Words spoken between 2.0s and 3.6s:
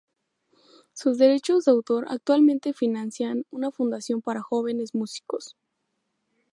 actualmente financian